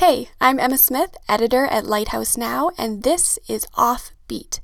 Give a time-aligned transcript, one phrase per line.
[0.00, 4.58] Hey, I'm Emma Smith, editor at Lighthouse Now, and this is Offbeat,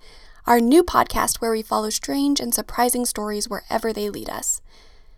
[0.47, 4.63] our new podcast where we follow strange and surprising stories wherever they lead us.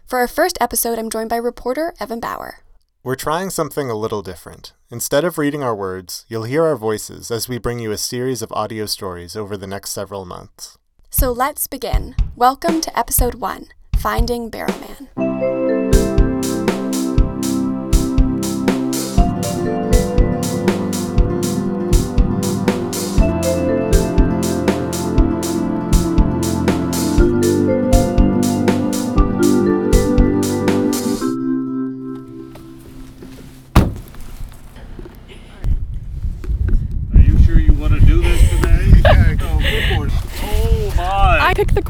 [0.04, 2.64] For our first episode, I'm joined by reporter Evan Bauer.
[3.04, 4.72] We're trying something a little different.
[4.90, 8.42] Instead of reading our words, you'll hear our voices as we bring you a series
[8.42, 10.76] of audio stories over the next several months.
[11.10, 12.16] So let's begin.
[12.34, 16.17] Welcome to episode one Finding Barrel Man.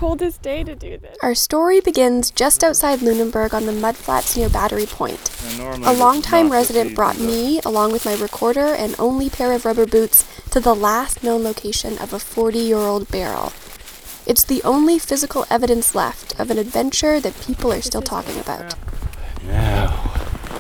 [0.09, 1.15] Coldest day to do this.
[1.23, 5.31] Our story begins just outside Lunenburg on the mudflats near Battery Point.
[5.61, 10.25] A longtime resident brought me, along with my recorder and only pair of rubber boots,
[10.49, 13.53] to the last known location of a 40 year old barrel.
[14.25, 18.77] It's the only physical evidence left of an adventure that people are still talking about.
[19.45, 19.89] Now,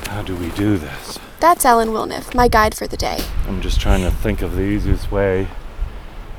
[0.08, 1.18] how do we do this?
[1.40, 3.24] That's Alan Wilniff, my guide for the day.
[3.46, 5.48] I'm just trying to think of the easiest way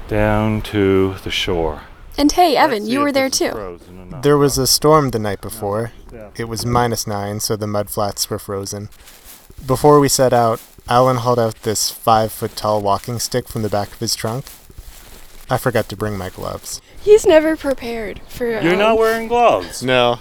[0.07, 1.81] down to the shore.
[2.17, 3.51] And hey, Evan, you were there too.
[3.51, 4.23] frozen or not.
[4.23, 5.91] There was a storm the night before.
[6.37, 8.89] It was minus nine, so the mud flats were frozen.
[9.65, 13.69] Before we set out, Alan hauled out this five foot tall walking stick from the
[13.69, 14.45] back of his trunk.
[15.49, 16.81] I forgot to bring my gloves.
[17.01, 18.45] He's never prepared for.
[18.47, 19.83] You're um, not wearing gloves.
[19.83, 20.19] No.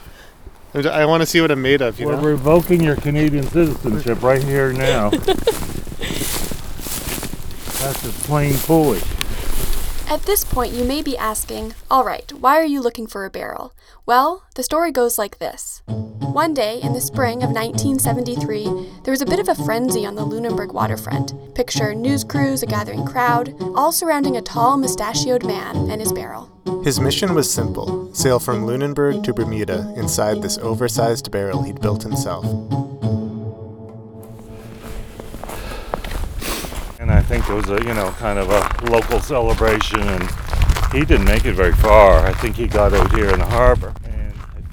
[0.74, 4.42] I want to see what I'm made of, You We're revoking your Canadian citizenship right
[4.42, 5.10] here now.
[7.78, 9.02] That's just plain foolish.
[10.10, 13.30] At this point, you may be asking, all right, why are you looking for a
[13.30, 13.74] barrel?
[14.06, 15.82] Well, the story goes like this.
[15.86, 20.14] One day in the spring of 1973, there was a bit of a frenzy on
[20.14, 21.34] the Lunenburg waterfront.
[21.54, 26.50] Picture news crews, a gathering crowd, all surrounding a tall, mustachioed man and his barrel.
[26.84, 32.02] His mission was simple sail from Lunenburg to Bermuda inside this oversized barrel he'd built
[32.02, 32.46] himself.
[37.28, 40.24] Think it was a, you know, kind of a local celebration, and
[40.92, 42.26] he didn't make it very far.
[42.26, 43.94] I think he got out here in the harbor.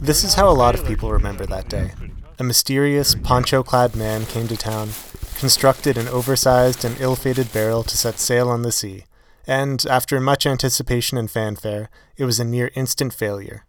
[0.01, 1.91] This is how a lot of people remember that day.
[2.39, 4.89] A mysterious, poncho clad man came to town,
[5.38, 9.03] constructed an oversized and ill fated barrel to set sail on the sea,
[9.45, 13.65] and, after much anticipation and fanfare, it was a near instant failure.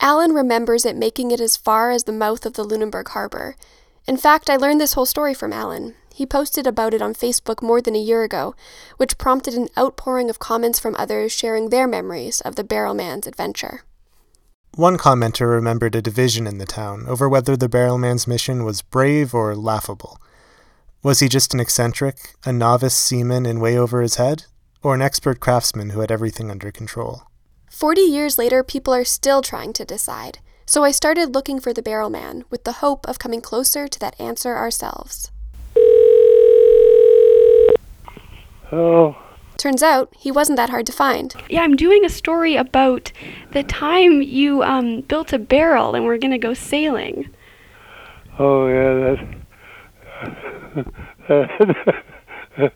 [0.00, 3.54] Alan remembers it making it as far as the mouth of the Lunenburg harbor.
[4.06, 5.94] In fact, I learned this whole story from Alan.
[6.16, 8.54] He posted about it on Facebook more than a year ago,
[8.98, 13.26] which prompted an outpouring of comments from others sharing their memories of the Barrel Man's
[13.26, 13.82] adventure.
[14.76, 18.80] One commenter remembered a division in the town over whether the Barrel Man's mission was
[18.80, 20.20] brave or laughable.
[21.02, 24.44] Was he just an eccentric, a novice seaman in way over his head,
[24.84, 27.22] or an expert craftsman who had everything under control?
[27.68, 30.38] Forty years later, people are still trying to decide.
[30.64, 33.98] So I started looking for the Barrel Man with the hope of coming closer to
[33.98, 35.32] that answer ourselves.
[38.72, 39.16] Oh,
[39.56, 41.34] Turns out, he wasn't that hard to find.
[41.48, 43.12] Yeah, I'm doing a story about
[43.52, 47.30] the time you um, built a barrel and we're gonna go sailing.
[48.38, 50.84] oh yeah, that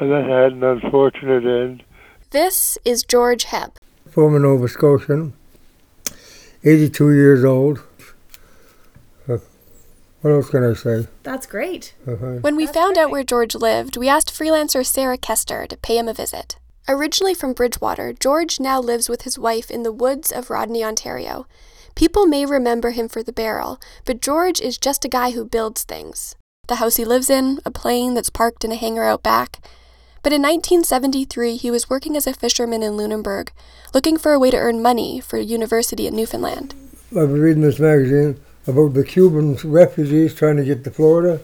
[0.00, 1.84] that had an unfortunate end.
[2.30, 3.76] This is George Hebb.
[4.10, 5.32] former Nova Scotian,
[6.64, 7.80] 82 years old.
[10.24, 11.06] What else can I say?
[11.22, 11.94] That's great.
[12.08, 12.38] Uh-huh.
[12.40, 16.08] When we found out where George lived, we asked freelancer Sarah Kester to pay him
[16.08, 16.56] a visit.
[16.88, 21.46] Originally from Bridgewater, George now lives with his wife in the woods of Rodney, Ontario.
[21.94, 25.82] People may remember him for the barrel, but George is just a guy who builds
[25.82, 26.36] things.
[26.68, 29.60] The house he lives in, a plane that's parked in a hangar out back.
[30.22, 33.52] But in 1973, he was working as a fisherman in Lunenburg,
[33.92, 36.74] looking for a way to earn money for university in Newfoundland.
[37.10, 41.40] I've been reading this magazine about the Cuban refugees trying to get to Florida.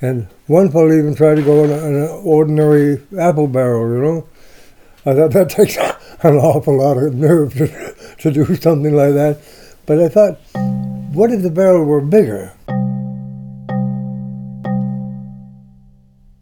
[0.00, 4.28] And one fellow even tried to go on, an ordinary apple barrel, you know.
[5.04, 9.40] I thought that takes an awful lot of nerve to, to do something like that.
[9.86, 10.38] But I thought,
[11.12, 12.52] what if the barrel were bigger?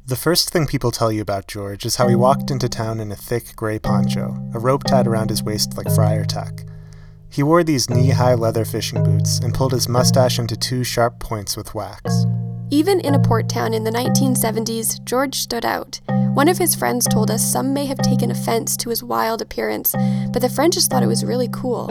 [0.06, 3.10] The first thing people tell you about George is how he walked into town in
[3.10, 6.62] a thick gray poncho, a rope tied around his waist like friar tuck.
[7.36, 11.18] He wore these knee high leather fishing boots and pulled his mustache into two sharp
[11.18, 12.24] points with wax.
[12.70, 16.00] Even in a port town in the 1970s, George stood out.
[16.08, 19.94] One of his friends told us some may have taken offense to his wild appearance,
[20.32, 21.88] but the French just thought it was really cool.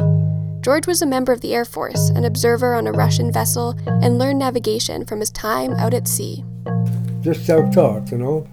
[0.62, 4.18] George was a member of the Air Force, an observer on a Russian vessel, and
[4.18, 6.44] learned navigation from his time out at sea.
[7.22, 8.48] just self-taught, you know.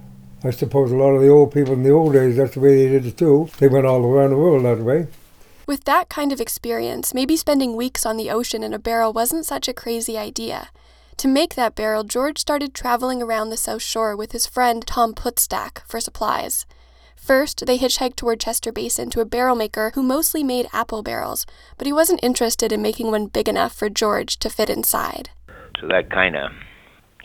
[0.45, 2.77] I suppose a lot of the old people in the old days, that's the way
[2.77, 3.49] they did it too.
[3.59, 5.07] They went all around the world that way.
[5.67, 9.47] With that kind of experience, maybe spending weeks on the ocean in a barrel wasn't
[9.47, 10.71] such a crazy idea.
[11.19, 15.15] To make that barrel, George started traveling around the South Shore with his friend Tom
[15.15, 16.67] Putstack for supplies.
[17.15, 21.47] First, they hitchhiked toward Chester Basin to a barrel maker who mostly made apple barrels,
[21.79, 25.31] but he wasn't interested in making one big enough for George to fit inside.
[25.81, 26.51] So that kind of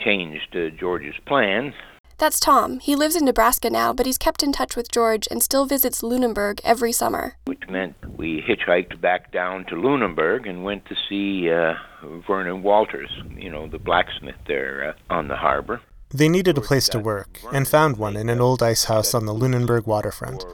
[0.06, 1.74] changed uh, George's plans.
[2.18, 2.80] That's Tom.
[2.80, 6.02] He lives in Nebraska now, but he's kept in touch with George and still visits
[6.02, 7.36] Lunenburg every summer.
[7.46, 11.76] Which meant we hitchhiked back down to Lunenburg and went to see uh,
[12.26, 15.80] Vernon Walters, you know, the blacksmith there uh, on the harbor.
[16.10, 19.26] They needed a place to work, and found one in an old ice house on
[19.26, 20.46] the Lunenburg waterfront.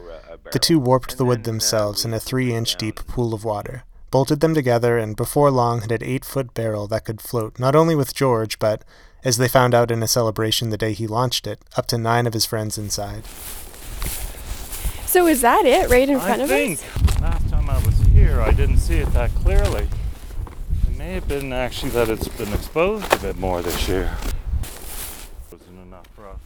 [0.52, 3.84] The two warped the wood themselves in a three inch deep pool of water,
[4.14, 7.76] bolted them together, and before long had an eight foot barrel that could float not
[7.76, 8.84] only with George, but
[9.24, 12.28] as they found out in a celebration the day he launched it, up to nine
[12.28, 13.26] of his friends inside.
[15.08, 16.56] So is that it right in front of me?
[16.56, 17.22] I of think us?
[17.22, 19.88] last time I was here, I didn't see it that clearly.
[20.88, 24.16] It may have been actually that it's been exposed a bit more this year.
[25.52, 26.40] Wasn't enough for us.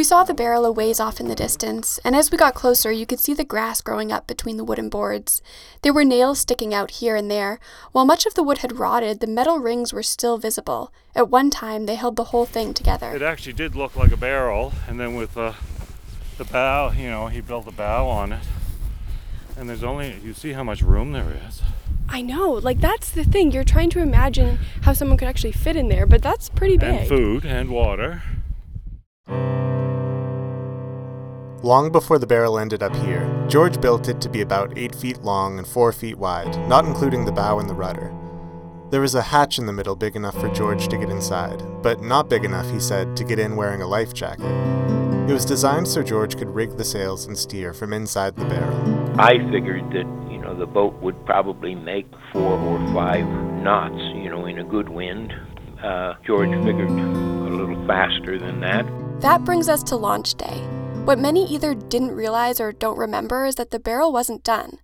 [0.00, 2.90] We saw the barrel a ways off in the distance, and as we got closer,
[2.90, 5.42] you could see the grass growing up between the wooden boards.
[5.82, 7.60] There were nails sticking out here and there.
[7.92, 10.90] While much of the wood had rotted, the metal rings were still visible.
[11.14, 13.14] At one time, they held the whole thing together.
[13.14, 15.52] It actually did look like a barrel, and then with uh,
[16.38, 18.44] the bow, you know, he built a bow on it.
[19.54, 21.60] And there's only, you see how much room there is.
[22.08, 23.52] I know, like that's the thing.
[23.52, 27.00] You're trying to imagine how someone could actually fit in there, but that's pretty And
[27.00, 27.06] big.
[27.06, 28.22] food and water.
[31.62, 35.20] Long before the barrel ended up here, George built it to be about 8 feet
[35.20, 38.14] long and 4 feet wide, not including the bow and the rudder.
[38.88, 42.00] There was a hatch in the middle big enough for George to get inside, but
[42.00, 44.50] not big enough, he said, to get in wearing a life jacket.
[45.28, 49.20] It was designed so George could rig the sails and steer from inside the barrel.
[49.20, 53.26] I figured that, you know, the boat would probably make four or five
[53.62, 55.34] knots, you know, in a good wind.
[55.84, 58.86] Uh, George figured a little faster than that.
[59.20, 60.79] That brings us to launch day.
[61.04, 64.78] What many either didn't realize or don't remember is that the barrel wasn't done.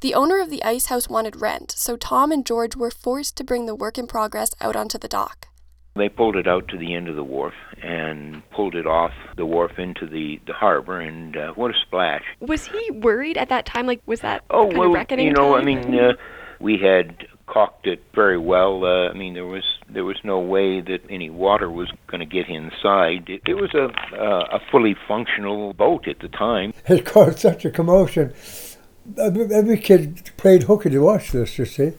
[0.00, 3.44] The owner of the ice house wanted rent, so Tom and George were forced to
[3.44, 5.48] bring the work in progress out onto the dock.
[5.96, 9.46] They pulled it out to the end of the wharf and pulled it off the
[9.46, 12.22] wharf into the, the harbor, and uh, what a splash.
[12.38, 13.86] Was he worried at that time?
[13.86, 16.12] Like, was that Oh, kind well, of reckoning you know, I mean, uh,
[16.60, 18.84] we had caulked it very well.
[18.84, 22.26] Uh, I mean, there was there was no way that any water was going to
[22.26, 23.28] get inside.
[23.28, 26.72] It, it was a uh, a fully functional boat at the time.
[26.88, 28.32] It caused such a commotion.
[29.18, 31.92] Every every kid played hooky to watch this, you see.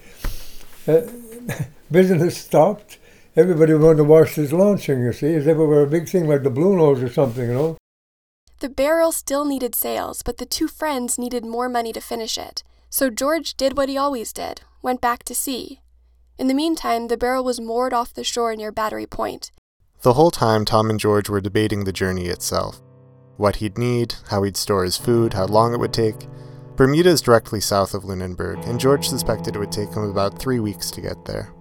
[0.87, 1.01] Uh,
[1.91, 2.97] business stopped.
[3.35, 6.27] Everybody wanted to watch this launching, you see, as if it were a big thing
[6.27, 7.77] like the Bluenose or something, you know.
[8.61, 12.63] The barrel still needed sails, but the two friends needed more money to finish it.
[12.89, 15.81] So George did what he always did went back to sea.
[16.37, 19.51] In the meantime, the barrel was moored off the shore near Battery Point.
[20.01, 22.81] The whole time, Tom and George were debating the journey itself
[23.37, 26.27] what he'd need, how he'd store his food, how long it would take.
[26.75, 30.59] Bermuda is directly south of Lunenburg, and George suspected it would take him about three
[30.59, 31.53] weeks to get there.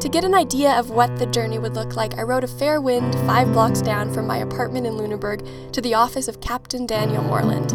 [0.00, 2.80] To get an idea of what the journey would look like, I rode a fair
[2.80, 7.22] wind five blocks down from my apartment in Lunenburg to the office of Captain Daniel
[7.22, 7.72] Moreland.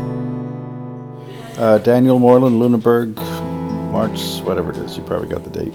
[1.57, 3.17] Uh, Daniel Moreland, Lunenburg,
[3.91, 4.97] March, whatever it is.
[4.97, 5.73] You probably got the date.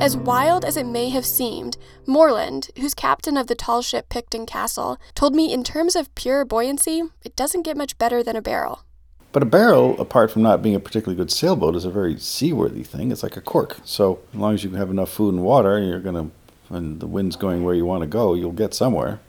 [0.00, 4.46] As wild as it may have seemed, Moreland, who's captain of the tall ship Picton
[4.46, 8.42] Castle, told me in terms of pure buoyancy, it doesn't get much better than a
[8.42, 8.84] barrel.
[9.32, 12.82] But a barrel, apart from not being a particularly good sailboat, is a very seaworthy
[12.82, 13.12] thing.
[13.12, 13.78] It's like a cork.
[13.84, 16.30] So as long as you have enough food and water, you're gonna,
[16.70, 19.20] and the wind's going where you want to go, you'll get somewhere.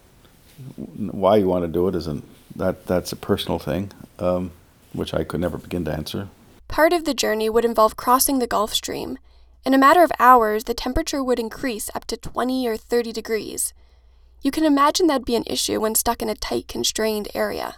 [0.95, 2.23] Why you want to do it isn't
[2.55, 4.51] that that's a personal thing, um,
[4.93, 6.29] which I could never begin to answer.
[6.67, 9.17] Part of the journey would involve crossing the Gulf Stream.
[9.65, 13.73] In a matter of hours, the temperature would increase up to 20 or 30 degrees.
[14.41, 17.75] You can imagine that'd be an issue when stuck in a tight, constrained area.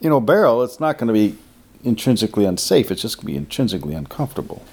[0.00, 1.36] You know, a barrel, it's not going to be
[1.82, 2.90] intrinsically unsafe.
[2.90, 4.64] It's just going to be intrinsically uncomfortable.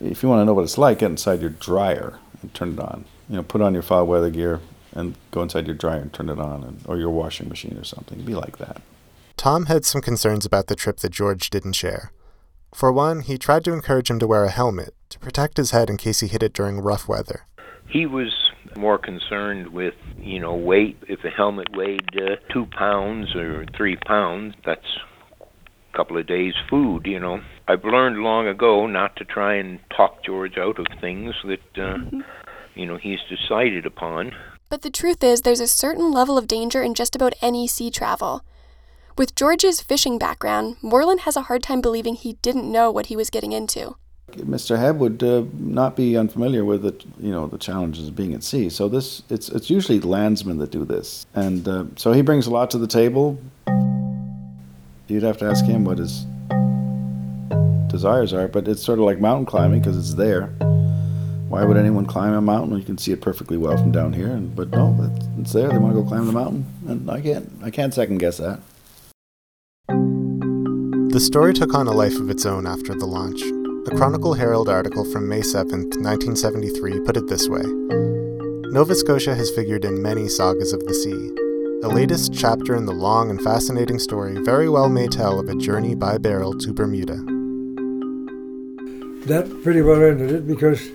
[0.00, 2.80] If you want to know what it's like, get inside your dryer and turn it
[2.80, 3.04] on.
[3.28, 4.60] You know, put on your foul weather gear
[4.94, 7.84] and go inside your dryer and turn it on, and, or your washing machine or
[7.84, 8.22] something.
[8.22, 8.80] Be like that.
[9.36, 12.12] Tom had some concerns about the trip that George didn't share.
[12.72, 15.90] For one, he tried to encourage him to wear a helmet to protect his head
[15.90, 17.46] in case he hit it during rough weather.
[17.88, 18.32] He was
[18.76, 20.96] more concerned with, you know, weight.
[21.08, 24.98] If a helmet weighed uh, two pounds or three pounds, that's
[25.40, 27.40] a couple of days' food, you know.
[27.68, 31.98] I've learned long ago not to try and talk George out of things that, uh,
[32.74, 34.32] you know, he's decided upon.
[34.74, 37.92] But the truth is, there's a certain level of danger in just about any sea
[37.92, 38.42] travel.
[39.16, 43.14] With George's fishing background, Moreland has a hard time believing he didn't know what he
[43.14, 43.94] was getting into.
[44.32, 44.76] Mr.
[44.76, 48.42] Hebb would uh, not be unfamiliar with the you know the challenges of being at
[48.42, 48.68] sea.
[48.68, 52.50] So this it's it's usually landsmen that do this, and uh, so he brings a
[52.50, 53.38] lot to the table.
[55.06, 56.26] You'd have to ask him what his
[57.86, 60.52] desires are, but it's sort of like mountain climbing because it's there.
[61.54, 64.12] Why would anyone climb a mountain when you can see it perfectly well from down
[64.12, 64.26] here?
[64.26, 65.68] And but no, it's, it's there.
[65.68, 68.58] They want to go climb the mountain, and I can't I can't second guess that.
[69.86, 73.40] The story took on a life of its own after the launch.
[73.86, 77.62] A Chronicle Herald article from May 7, 1973, put it this way
[78.72, 81.30] Nova Scotia has figured in many sagas of the sea.
[81.82, 85.54] The latest chapter in the long and fascinating story very well may tell of a
[85.54, 87.14] journey by barrel to Bermuda.
[89.26, 90.90] That pretty well ended it because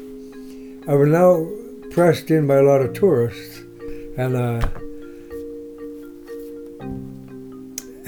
[0.90, 1.48] I was now
[1.92, 3.60] pressed in by a lot of tourists,
[4.18, 4.60] and uh,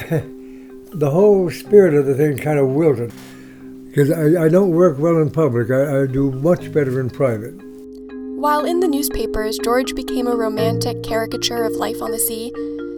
[0.92, 3.14] the whole spirit of the thing kind of wilted.
[3.86, 7.54] Because I, I don't work well in public, I, I do much better in private.
[8.40, 12.52] While in the newspapers, George became a romantic caricature of life on the sea.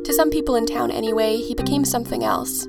[0.06, 2.66] To some people in town, anyway, he became something else.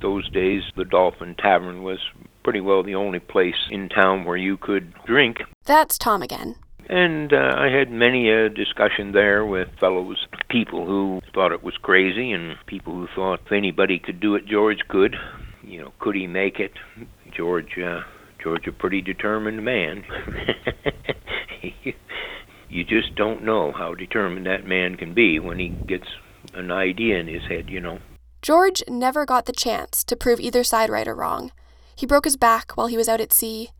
[0.00, 1.98] Those days, the Dolphin Tavern was
[2.48, 5.36] pretty well the only place in town where you could drink.
[5.66, 6.56] That's Tom again.
[6.88, 11.74] And uh, I had many a discussion there with fellows, people who thought it was
[11.82, 15.14] crazy, and people who thought if anybody could do it, George could.
[15.62, 16.72] You know, could he make it?
[17.36, 18.00] George, uh,
[18.42, 20.02] George, a pretty determined man.
[22.70, 26.06] you just don't know how determined that man can be when he gets
[26.54, 27.98] an idea in his head, you know.
[28.40, 31.52] George never got the chance to prove either side right or wrong.
[31.98, 33.70] He broke his back while he was out at sea.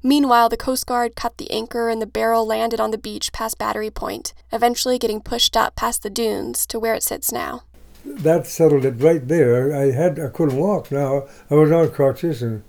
[0.00, 3.58] Meanwhile, the Coast Guard cut the anchor and the barrel landed on the beach past
[3.58, 7.64] Battery Point, eventually getting pushed up past the dunes to where it sits now.
[8.04, 9.74] That settled it right there.
[9.74, 11.24] I had I couldn't walk now.
[11.50, 12.62] I was on crutches and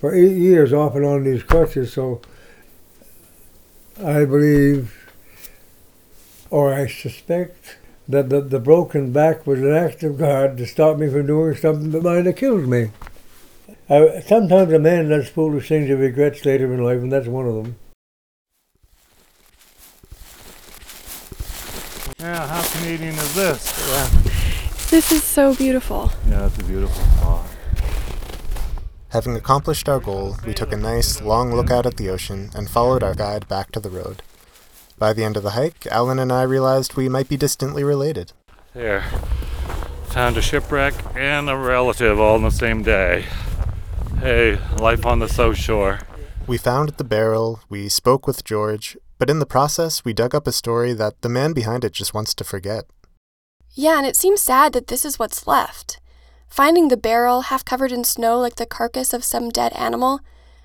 [0.00, 2.20] for eight years off and on these crutches, so
[4.04, 5.08] I believe
[6.50, 7.76] or I suspect
[8.08, 11.54] that the, the broken back was an act of God to stop me from doing
[11.54, 12.90] something that might have killed me.
[13.92, 17.46] I, sometimes a man does foolish things he regrets later in life, and that's one
[17.46, 17.76] of them.
[22.18, 23.90] Yeah, how Canadian is this?
[23.90, 24.08] Yeah.
[24.88, 26.10] This is so beautiful.
[26.26, 27.46] Yeah, it's a beautiful spot.
[29.10, 32.70] Having accomplished our goal, we took a nice, long look out at the ocean and
[32.70, 34.22] followed our guide back to the road.
[34.98, 38.32] By the end of the hike, Alan and I realized we might be distantly related.
[38.72, 39.04] There.
[40.06, 43.26] Found a shipwreck and a relative all in the same day.
[44.22, 45.98] Hey, life on the South Shore.
[46.46, 50.46] We found the barrel, we spoke with George, but in the process, we dug up
[50.46, 52.84] a story that the man behind it just wants to forget.
[53.74, 55.98] Yeah, and it seems sad that this is what's left.
[56.46, 60.20] Finding the barrel half covered in snow like the carcass of some dead animal.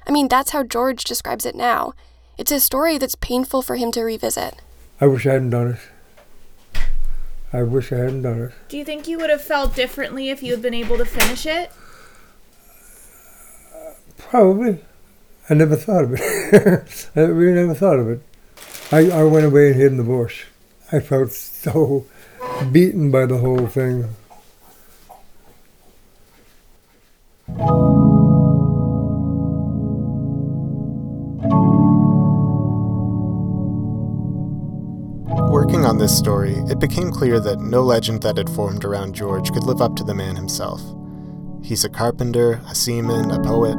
[0.08, 1.94] I mean, that's how George describes it now.
[2.38, 4.62] It's a story that's painful for him to revisit.
[5.02, 5.80] I wish I hadn't done
[6.76, 6.82] it.
[7.52, 8.52] I wish I hadn't done it.
[8.70, 11.48] Do you think you would have felt differently if you had been able to finish
[11.48, 11.72] it?
[14.18, 14.80] Probably.
[15.50, 17.10] I never thought of it.
[17.16, 18.22] I really never thought of it.
[18.92, 20.46] I, I went away and hid in the bush.
[20.92, 22.06] I felt so
[22.72, 24.16] beaten by the whole thing.
[35.50, 39.52] Working on this story, it became clear that no legend that had formed around George
[39.52, 40.82] could live up to the man himself.
[41.68, 43.78] He's a carpenter, a seaman, a poet.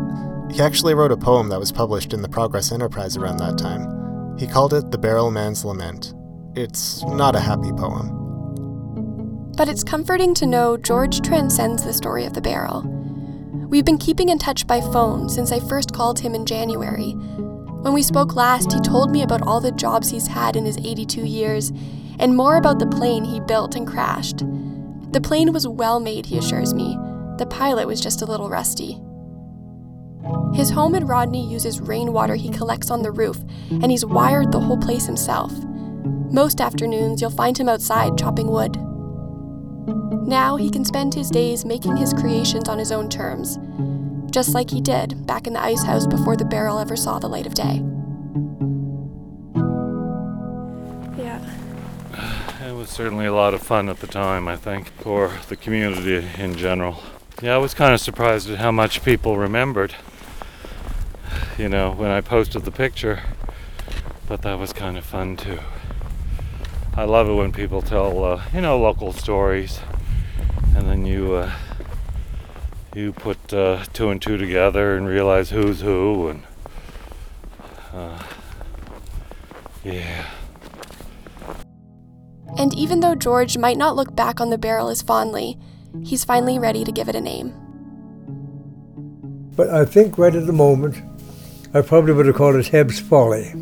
[0.52, 4.36] He actually wrote a poem that was published in the Progress Enterprise around that time.
[4.36, 6.12] He called it The Barrel Man's Lament.
[6.54, 9.52] It's not a happy poem.
[9.56, 12.82] But it's comforting to know George transcends the story of the barrel.
[13.70, 17.12] We've been keeping in touch by phone since I first called him in January.
[17.12, 20.76] When we spoke last, he told me about all the jobs he's had in his
[20.76, 21.72] 82 years
[22.18, 24.44] and more about the plane he built and crashed.
[25.12, 26.98] The plane was well made, he assures me.
[27.38, 28.98] The pilot was just a little rusty.
[30.54, 33.38] His home in Rodney uses rainwater he collects on the roof,
[33.70, 35.52] and he's wired the whole place himself.
[36.32, 38.76] Most afternoons, you'll find him outside chopping wood.
[40.26, 43.56] Now he can spend his days making his creations on his own terms,
[44.30, 47.28] just like he did back in the ice house before the barrel ever saw the
[47.28, 47.82] light of day.
[51.16, 51.40] Yeah.
[52.68, 56.26] It was certainly a lot of fun at the time, I think, for the community
[56.36, 57.00] in general.
[57.40, 59.94] Yeah, I was kind of surprised at how much people remembered.
[61.56, 63.20] You know, when I posted the picture,
[64.26, 65.60] but that was kind of fun too.
[66.96, 69.78] I love it when people tell, uh, you know, local stories,
[70.74, 71.52] and then you uh,
[72.92, 76.42] you put uh, two and two together and realize who's who, and
[77.92, 78.20] uh,
[79.84, 80.26] yeah.
[82.56, 85.56] And even though George might not look back on the barrel as fondly,
[86.04, 87.54] he's finally ready to give it a name.
[89.56, 91.02] But I think right at the moment,
[91.74, 93.52] I probably would have called it Hebb's Folly.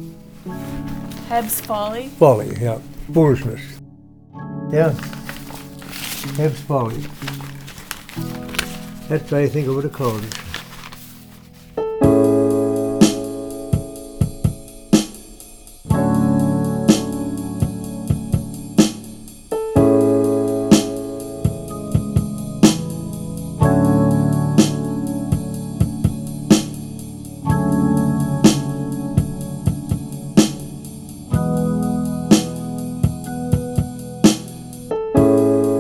[1.29, 2.09] Hebb's Folly.
[2.09, 2.79] Folly, yeah.
[3.13, 3.61] Foolishness.
[4.71, 4.91] Yeah.
[6.37, 7.01] Hebb's Folly.
[9.09, 10.46] That's what I think I would have called it.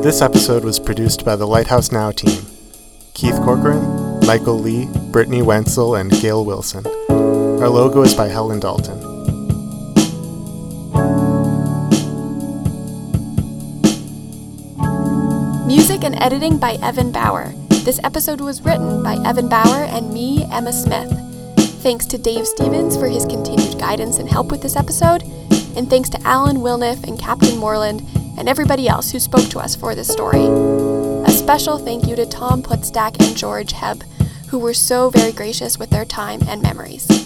[0.06, 2.46] This episode was produced by the Lighthouse Now team
[3.12, 6.86] Keith Corcoran, Michael Lee, Brittany Wenzel, and Gail Wilson.
[7.10, 8.96] Our logo is by Helen Dalton.
[15.66, 17.52] Music and editing by Evan Bauer.
[17.82, 21.10] This episode was written by Evan Bauer and me, Emma Smith.
[21.82, 25.24] Thanks to Dave Stevens for his continued guidance and help with this episode,
[25.76, 29.74] and thanks to Alan Wilniff and Captain Moreland and everybody else who spoke to us
[29.74, 30.44] for this story.
[31.26, 34.02] A special thank you to Tom Putzstack and George Hebb,
[34.48, 37.25] who were so very gracious with their time and memories.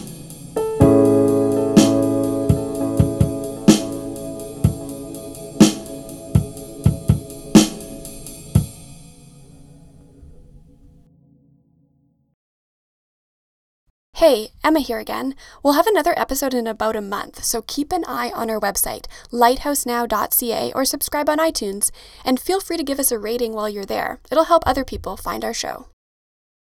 [14.20, 15.34] Hey, Emma here again.
[15.62, 19.06] We'll have another episode in about a month, so keep an eye on our website,
[19.32, 21.90] lighthousenow.ca, or subscribe on iTunes.
[22.22, 24.20] And feel free to give us a rating while you're there.
[24.30, 25.86] It'll help other people find our show.